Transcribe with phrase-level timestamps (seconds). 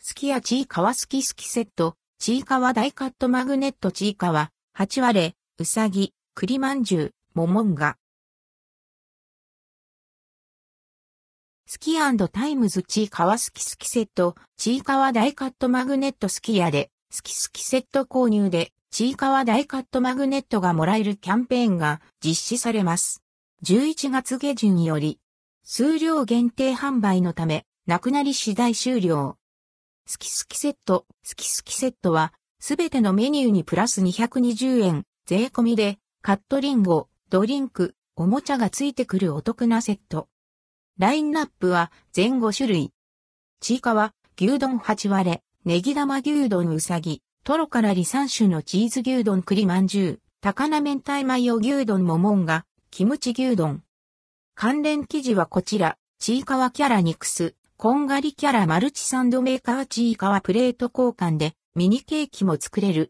[0.00, 7.96] スキヤチーカワスキスキセット、チーカワダイカットマグネットチーカワ、ハチワレ、ウサギ、栗まんじゅう、モモンガ。
[11.66, 11.96] スキ
[12.32, 23.24] タイムズチーカワスキスキセット、チーカワダイカットマグネットスキヤで、スキスキセット購入で、チーカワダイカットマグネットがもらえるキャンペーンが実施されます。
[23.64, 25.18] 11月下旬より、
[25.64, 29.37] 数量限定販売のため、なくなり次第終了。
[30.10, 40.30] スキスキセット、スキスキセットは、すべてのメニューにプラス220円、税込みで、カットリンゴ、ドリンク、おもちゃがついてくるお得なセット。
[40.98, 42.90] ラインナップは全5種類。
[43.60, 53.82] ちいかわ、牛丼8割、ネギ玉牛丼うさぎ、トロからり3種のチーズ牛丼栗まんじゅう、高菜明太マヨ牛丼ももんが、キムチ牛丼。
[54.54, 63.06] 関連記事はこちら、ちいかわキャラニクス、こんがりキャラマルチサンドメーカーチーカはプレート交換でミニケーキも作れる。